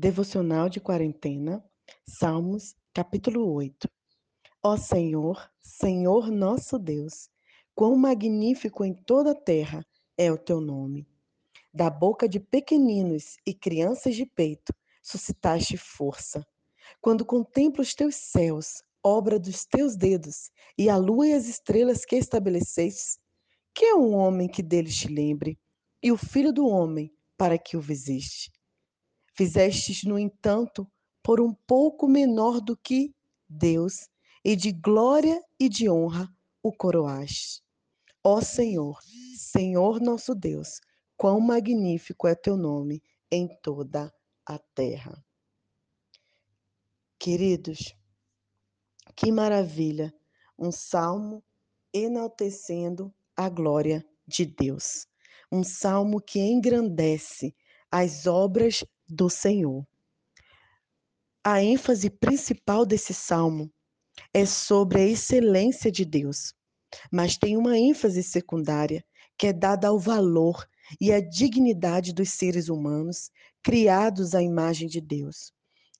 [0.00, 1.60] Devocional de quarentena,
[2.06, 3.88] Salmos, capítulo 8.
[4.62, 7.28] Ó Senhor, Senhor nosso Deus,
[7.74, 9.84] quão magnífico em toda a terra
[10.16, 11.04] é o teu nome.
[11.74, 14.72] Da boca de pequeninos e crianças de peito,
[15.02, 16.46] suscitaste força.
[17.00, 22.04] Quando contemplo os teus céus, obra dos teus dedos, e a lua e as estrelas
[22.04, 23.18] que estabelecestes,
[23.74, 25.58] que é um homem que deles te lembre,
[26.00, 28.52] e o filho do homem para que o visite?
[29.38, 30.84] Fizestes, no entanto,
[31.22, 33.14] por um pouco menor do que
[33.48, 34.08] Deus,
[34.44, 36.28] e de glória e de honra
[36.60, 37.62] o coroaste.
[38.24, 39.00] Ó Senhor,
[39.36, 40.80] Senhor nosso Deus,
[41.16, 44.12] quão magnífico é teu nome em toda
[44.44, 45.24] a terra.
[47.16, 47.94] Queridos,
[49.14, 50.12] que maravilha!
[50.58, 51.44] Um salmo
[51.94, 55.06] enaltecendo a glória de Deus.
[55.52, 57.54] Um salmo que engrandece
[57.88, 59.86] as obras do Senhor.
[61.44, 63.72] A ênfase principal desse salmo
[64.34, 66.52] é sobre a excelência de Deus,
[67.10, 69.04] mas tem uma ênfase secundária
[69.36, 70.68] que é dada ao valor
[71.00, 73.30] e à dignidade dos seres humanos
[73.62, 75.52] criados à imagem de Deus.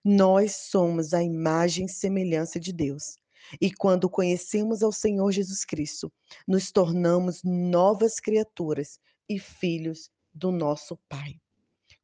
[0.05, 3.17] Nós somos a imagem e semelhança de Deus.
[3.61, 6.13] E quando conhecemos ao Senhor Jesus Cristo,
[6.47, 11.39] nos tornamos novas criaturas e filhos do nosso Pai.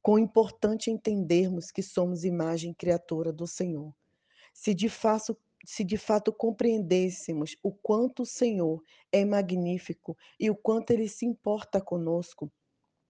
[0.05, 3.91] Quão importante entendermos que somos imagem criatura do Senhor.
[4.52, 10.55] Se de fato se de fato compreendêssemos o quanto o Senhor é magnífico e o
[10.55, 12.52] quanto ele se importa conosco,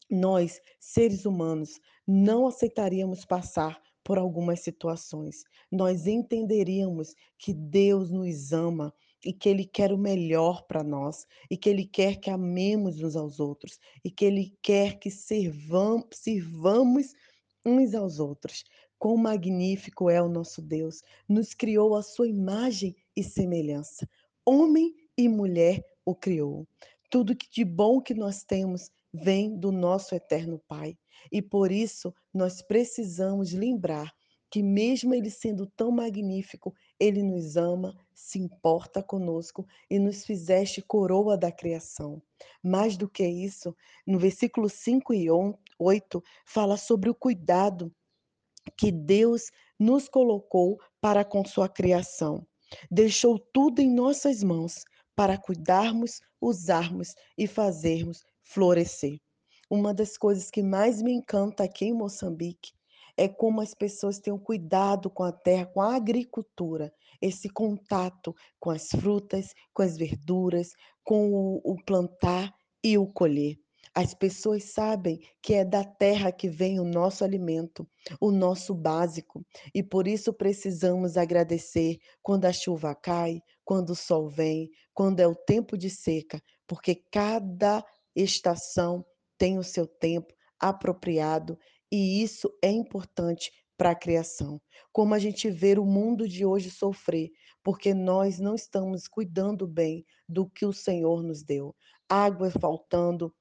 [0.09, 5.43] nós, seres humanos, não aceitaríamos passar por algumas situações.
[5.73, 8.95] Nós entenderíamos que Deus nos ama
[9.25, 13.17] e que Ele quer o melhor para nós, e que Ele quer que amemos uns
[13.17, 17.15] aos outros, e que Ele quer que sirvamos, sirvamos
[17.65, 18.65] uns aos outros.
[18.99, 21.03] Quão magnífico é o nosso Deus!
[21.29, 24.09] Nos criou a sua imagem e semelhança.
[24.45, 26.67] Homem e mulher o criou.
[27.11, 30.97] Tudo que de bom que nós temos vem do nosso eterno Pai.
[31.31, 34.13] E por isso nós precisamos lembrar
[34.51, 40.81] que, mesmo Ele sendo tão magnífico, Ele nos ama, se importa conosco e nos fizeste
[40.81, 42.23] coroa da criação.
[42.63, 43.77] Mais do que isso,
[44.07, 45.27] no versículo 5 e
[45.79, 47.95] 8, fala sobre o cuidado
[48.75, 52.47] que Deus nos colocou para com sua criação.
[52.91, 59.21] Deixou tudo em nossas mãos para cuidarmos, usarmos e fazermos florescer.
[59.69, 62.73] Uma das coisas que mais me encanta aqui em Moçambique
[63.17, 68.35] é como as pessoas têm um cuidado com a terra, com a agricultura, esse contato
[68.59, 72.53] com as frutas, com as verduras, com o, o plantar
[72.83, 73.57] e o colher.
[73.95, 77.89] As pessoas sabem que é da terra que vem o nosso alimento,
[78.21, 84.29] o nosso básico, e por isso precisamos agradecer quando a chuva cai, quando o sol
[84.29, 87.85] vem, quando é o tempo de seca, porque cada
[88.17, 89.05] estação
[89.39, 91.57] tem o seu tempo apropriado
[91.95, 94.61] e isso é importante para a criação.
[94.93, 97.31] Como a gente vê o mundo de hoje sofrer,
[97.63, 101.73] porque nós não estamos cuidando bem do que o Senhor nos deu.
[102.09, 103.33] Água faltando,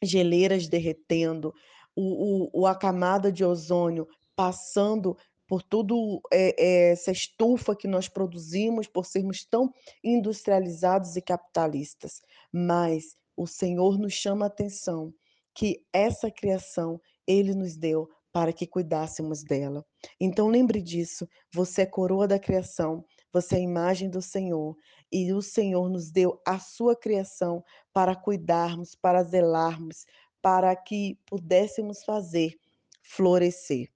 [0.00, 1.52] geleiras derretendo,
[1.96, 4.06] o, o, a camada de ozônio
[4.36, 5.16] passando
[5.48, 9.74] por tudo é, é, essa estufa que nós produzimos por sermos tão
[10.04, 12.22] industrializados e capitalistas.
[12.52, 15.12] Mas o Senhor nos chama a atenção
[15.52, 17.00] que essa criação
[17.30, 19.84] ele nos deu para que cuidássemos dela.
[20.20, 24.76] Então lembre disso, você é coroa da criação, você é a imagem do Senhor
[25.12, 30.04] e o Senhor nos deu a sua criação para cuidarmos, para zelarmos,
[30.42, 32.56] para que pudéssemos fazer
[33.02, 33.88] florescer.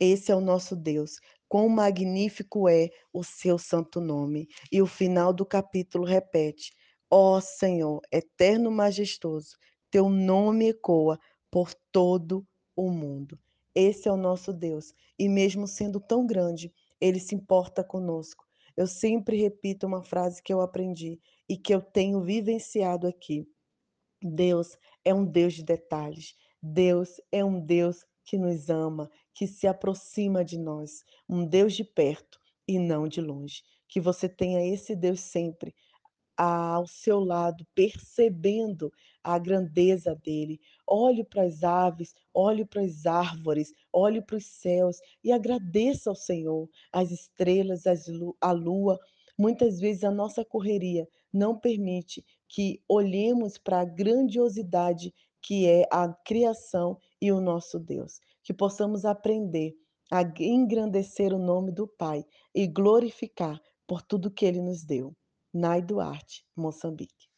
[0.00, 1.18] Esse é o nosso Deus.
[1.48, 4.48] Quão magnífico é o seu santo nome.
[4.70, 6.72] E o final do capítulo repete:
[7.10, 9.56] Ó oh, Senhor, eterno majestoso,
[9.90, 11.18] teu nome ecoa
[11.50, 12.46] por todo
[12.86, 13.38] o mundo.
[13.74, 14.92] Esse é o nosso Deus.
[15.18, 18.44] E mesmo sendo tão grande, ele se importa conosco.
[18.76, 23.46] Eu sempre repito uma frase que eu aprendi e que eu tenho vivenciado aqui.
[24.20, 26.34] Deus é um Deus de detalhes.
[26.62, 31.84] Deus é um Deus que nos ama, que se aproxima de nós, um Deus de
[31.84, 33.62] perto e não de longe.
[33.88, 35.74] Que você tenha esse Deus sempre
[36.36, 38.92] ao seu lado, percebendo
[39.22, 40.60] a grandeza dele.
[40.86, 46.16] Olhe para as aves, olhe para as árvores, olhe para os céus e agradeça ao
[46.16, 48.06] Senhor, as estrelas, as,
[48.40, 48.98] a lua.
[49.38, 56.08] Muitas vezes a nossa correria não permite que olhemos para a grandiosidade que é a
[56.08, 58.20] criação e o nosso Deus.
[58.44, 59.74] Que possamos aprender
[60.10, 62.24] a engrandecer o nome do Pai
[62.54, 65.16] e glorificar por tudo que ele nos deu.
[65.54, 67.31] Nai Duarte, Moçambique.